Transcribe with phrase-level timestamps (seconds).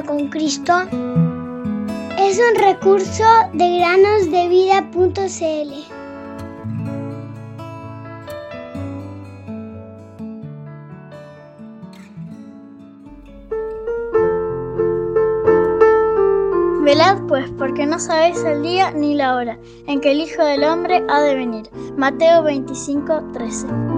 [0.00, 0.72] con Cristo
[2.18, 5.72] es un recurso de granosdevida.cl.
[16.82, 20.64] Velad pues, porque no sabéis el día ni la hora en que el Hijo del
[20.64, 21.68] Hombre ha de venir.
[21.98, 23.91] Mateo 25, 13.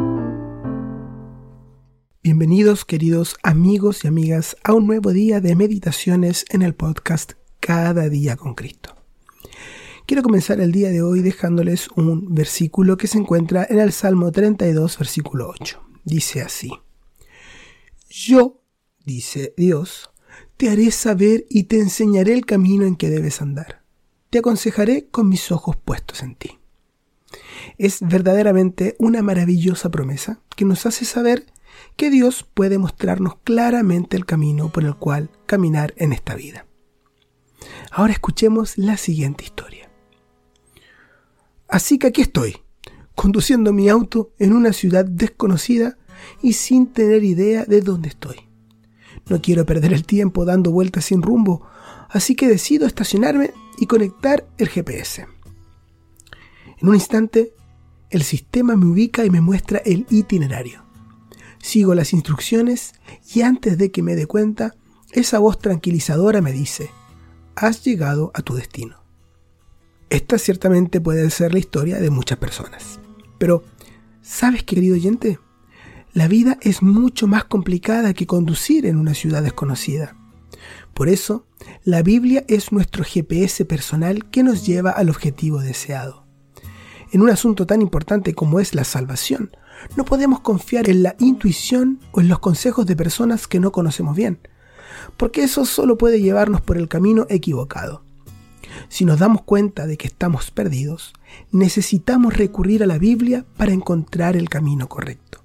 [2.37, 8.09] Bienvenidos queridos amigos y amigas a un nuevo día de meditaciones en el podcast Cada
[8.09, 8.97] día con Cristo.
[10.05, 14.33] Quiero comenzar el día de hoy dejándoles un versículo que se encuentra en el Salmo
[14.33, 15.81] 32, versículo 8.
[16.03, 16.73] Dice así.
[18.11, 18.65] Yo,
[19.05, 20.11] dice Dios,
[20.57, 23.85] te haré saber y te enseñaré el camino en que debes andar.
[24.31, 26.59] Te aconsejaré con mis ojos puestos en ti.
[27.79, 31.54] Es verdaderamente una maravillosa promesa que nos hace saber
[31.97, 36.67] que Dios puede mostrarnos claramente el camino por el cual caminar en esta vida.
[37.91, 39.91] Ahora escuchemos la siguiente historia.
[41.69, 42.57] Así que aquí estoy,
[43.15, 45.97] conduciendo mi auto en una ciudad desconocida
[46.43, 48.37] y sin tener idea de dónde estoy.
[49.29, 51.67] No quiero perder el tiempo dando vueltas sin rumbo,
[52.11, 55.27] así que decido estacionarme y conectar el GPS.
[56.81, 57.55] En un instante,
[58.11, 60.84] el sistema me ubica y me muestra el itinerario.
[61.65, 62.93] Sigo las instrucciones
[63.35, 64.75] y antes de que me dé cuenta,
[65.13, 66.91] esa voz tranquilizadora me dice,
[67.57, 69.03] has llegado a tu destino.
[70.11, 73.01] Esta ciertamente puede ser la historia de muchas personas.
[73.39, 73.65] Pero,
[74.21, 75.39] ¿sabes querido oyente?
[76.13, 80.19] La vida es mucho más complicada que conducir en una ciudad desconocida.
[80.93, 81.47] Por eso,
[81.83, 86.24] la Biblia es nuestro GPS personal que nos lleva al objetivo deseado.
[87.15, 89.57] En un asunto tan importante como es la salvación,
[89.97, 94.17] no podemos confiar en la intuición o en los consejos de personas que no conocemos
[94.17, 94.41] bien,
[95.17, 98.03] porque eso solo puede llevarnos por el camino equivocado.
[98.89, 101.13] Si nos damos cuenta de que estamos perdidos,
[101.53, 105.45] necesitamos recurrir a la Biblia para encontrar el camino correcto.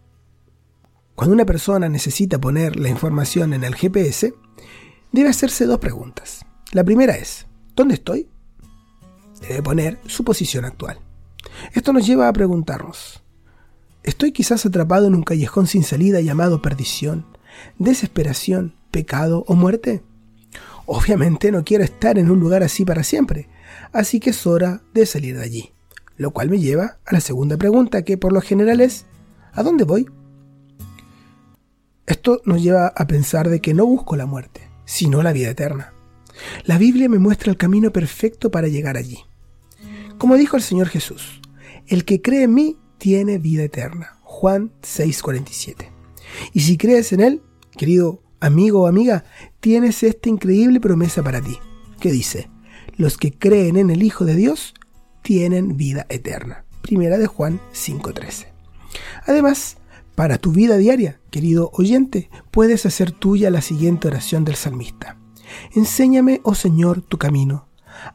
[1.13, 4.33] Cuando una persona necesita poner la información en el GPS,
[5.11, 6.43] debe hacerse dos preguntas.
[6.71, 7.45] La primera es,
[7.75, 8.27] ¿dónde estoy?
[9.47, 10.99] Debe poner su posición actual.
[11.73, 13.23] Esto nos lleva a preguntarnos,
[14.03, 17.25] ¿estoy quizás atrapado en un callejón sin salida llamado perdición,
[17.77, 20.03] desesperación, pecado o muerte?
[20.87, 23.47] Obviamente no quiero estar en un lugar así para siempre,
[23.93, 25.71] así que es hora de salir de allí.
[26.17, 29.05] Lo cual me lleva a la segunda pregunta que por lo general es,
[29.53, 30.07] ¿a dónde voy?
[32.07, 35.93] Esto nos lleva a pensar de que no busco la muerte, sino la vida eterna.
[36.65, 39.19] La Biblia me muestra el camino perfecto para llegar allí.
[40.17, 41.38] Como dijo el Señor Jesús,
[41.89, 44.19] el que cree en mí tiene vida eterna.
[44.21, 45.91] Juan 6:47.
[46.53, 47.41] Y si crees en Él,
[47.75, 49.25] querido amigo o amiga,
[49.59, 51.57] tienes esta increíble promesa para ti,
[51.99, 52.49] que dice,
[52.95, 54.73] los que creen en el Hijo de Dios
[55.23, 56.63] tienen vida eterna.
[56.81, 58.47] Primera de Juan 5:13.
[59.25, 59.77] Además,
[60.15, 65.17] para tu vida diaria, querido oyente, puedes hacer tuya la siguiente oración del salmista.
[65.73, 67.67] Enséñame, oh Señor, tu camino.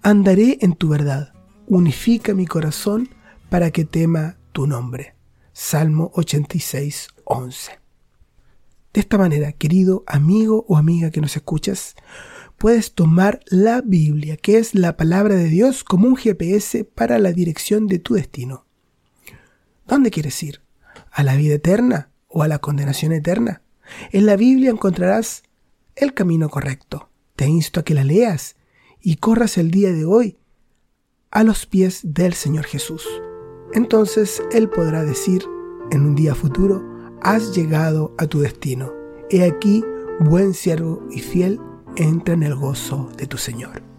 [0.03, 1.33] Andaré en tu verdad.
[1.67, 3.09] Unifica mi corazón
[3.55, 5.15] para que tema tu nombre.
[5.53, 7.79] Salmo 86, 11.
[8.93, 11.95] De esta manera, querido amigo o amiga que nos escuchas,
[12.59, 17.31] puedes tomar la Biblia, que es la palabra de Dios, como un GPS para la
[17.31, 18.67] dirección de tu destino.
[19.87, 20.61] ¿Dónde quieres ir?
[21.13, 23.63] a la vida eterna o a la condenación eterna.
[24.11, 25.45] En la Biblia encontrarás
[25.95, 27.09] el camino correcto.
[27.37, 28.57] Te insto a que la leas
[29.01, 30.39] y corras el día de hoy
[31.31, 33.07] a los pies del Señor Jesús.
[33.75, 35.45] Entonces Él podrá decir
[35.91, 36.83] en un día futuro,
[37.23, 38.93] has llegado a tu destino.
[39.31, 39.85] He aquí,
[40.21, 41.61] buen siervo y fiel,
[41.97, 43.94] entra en el gozo de tu Señor.